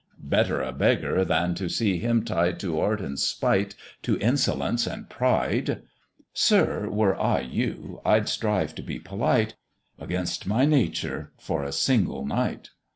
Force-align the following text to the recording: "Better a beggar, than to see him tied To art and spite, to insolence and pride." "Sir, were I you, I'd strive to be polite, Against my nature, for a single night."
"Better 0.17 0.63
a 0.63 0.71
beggar, 0.71 1.23
than 1.23 1.53
to 1.53 1.69
see 1.69 1.99
him 1.99 2.25
tied 2.25 2.59
To 2.61 2.79
art 2.79 3.01
and 3.01 3.19
spite, 3.19 3.75
to 4.01 4.17
insolence 4.17 4.87
and 4.87 5.07
pride." 5.07 5.83
"Sir, 6.33 6.89
were 6.89 7.15
I 7.21 7.41
you, 7.41 8.01
I'd 8.03 8.27
strive 8.27 8.73
to 8.73 8.81
be 8.81 8.97
polite, 8.97 9.57
Against 9.99 10.47
my 10.47 10.65
nature, 10.65 11.33
for 11.37 11.61
a 11.63 11.71
single 11.71 12.25
night." 12.25 12.71